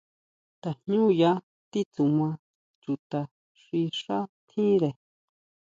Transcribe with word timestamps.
Tajñuya 0.61 1.31
titsuma 1.71 2.27
chuta 2.81 3.21
xi 3.61 3.79
xá 4.01 4.19
tjíre. 4.49 4.89